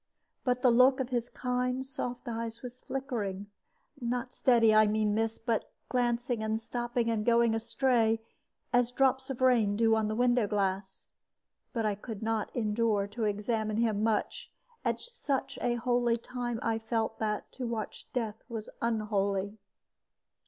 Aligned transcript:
But 0.43 0.63
the 0.63 0.71
look 0.71 0.99
of 0.99 1.09
his 1.09 1.29
kind 1.29 1.85
soft 1.85 2.27
eyes 2.27 2.63
was 2.63 2.79
flickering 2.79 3.45
not 4.01 4.33
steady, 4.33 4.73
I 4.73 4.87
mean, 4.87 5.13
miss 5.13 5.37
but 5.37 5.69
glancing 5.89 6.41
and 6.41 6.59
stopping 6.59 7.07
and 7.07 7.23
going 7.23 7.53
astray, 7.53 8.19
as 8.73 8.89
drops 8.91 9.29
of 9.29 9.41
rain 9.41 9.75
do 9.75 9.93
on 9.93 10.07
the 10.07 10.15
window 10.15 10.47
glass. 10.47 11.11
But 11.71 11.85
I 11.85 11.93
could 11.93 12.23
not 12.23 12.49
endure 12.55 13.05
to 13.09 13.25
examine 13.25 13.77
him 13.77 14.01
much; 14.01 14.49
at 14.83 14.99
such 14.99 15.59
a 15.61 15.75
holy 15.75 16.17
time 16.17 16.59
I 16.63 16.79
felt 16.79 17.19
that 17.19 17.51
to 17.51 17.67
watch 17.67 18.07
death 18.11 18.43
was 18.49 18.69
unholy. 18.81 19.59